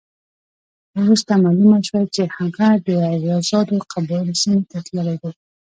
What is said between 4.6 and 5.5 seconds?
ته تللی دی.